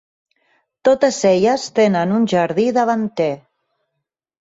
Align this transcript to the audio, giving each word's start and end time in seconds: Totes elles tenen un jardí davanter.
Totes 0.89 1.19
elles 1.33 1.67
tenen 1.81 2.17
un 2.19 2.27
jardí 2.35 2.69
davanter. 2.81 3.33